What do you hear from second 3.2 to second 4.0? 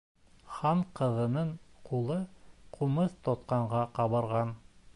тотҡанға